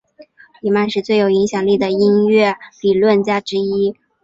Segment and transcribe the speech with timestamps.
[0.61, 3.95] 里曼是最有影响力的音乐理论家之一。